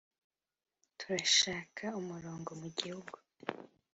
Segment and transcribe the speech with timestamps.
[0.97, 3.15] turashaka umurongo mu gihugu